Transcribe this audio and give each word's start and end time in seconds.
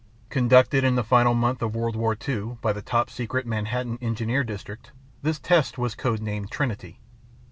Conducted 0.29 0.83
in 0.83 0.95
the 0.95 1.03
final 1.03 1.35
month 1.35 1.61
of 1.61 1.75
World 1.75 1.95
War 1.95 2.17
II 2.27 2.57
by 2.59 2.73
the 2.73 2.81
top 2.81 3.11
secret 3.11 3.45
Manhattan 3.45 3.99
Engineer 4.01 4.43
District, 4.43 4.91
this 5.21 5.37
test 5.37 5.77
was 5.77 5.93
code 5.93 6.21
named 6.21 6.49
Trinity. 6.49 6.97